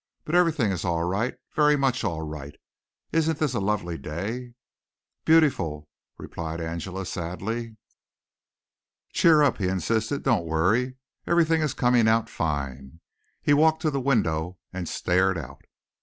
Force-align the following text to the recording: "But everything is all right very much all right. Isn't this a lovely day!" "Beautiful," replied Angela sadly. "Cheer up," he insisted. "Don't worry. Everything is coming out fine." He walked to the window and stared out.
"But 0.25 0.33
everything 0.33 0.71
is 0.71 0.83
all 0.83 1.03
right 1.03 1.37
very 1.53 1.75
much 1.75 2.03
all 2.03 2.23
right. 2.23 2.55
Isn't 3.11 3.37
this 3.37 3.53
a 3.53 3.59
lovely 3.59 3.99
day!" 3.99 4.55
"Beautiful," 5.25 5.87
replied 6.17 6.59
Angela 6.59 7.05
sadly. 7.05 7.77
"Cheer 9.13 9.43
up," 9.43 9.59
he 9.59 9.67
insisted. 9.67 10.23
"Don't 10.23 10.47
worry. 10.47 10.95
Everything 11.27 11.61
is 11.61 11.75
coming 11.75 12.07
out 12.07 12.29
fine." 12.31 12.99
He 13.43 13.53
walked 13.53 13.83
to 13.83 13.91
the 13.91 14.01
window 14.01 14.57
and 14.73 14.89
stared 14.89 15.37
out. 15.37 15.61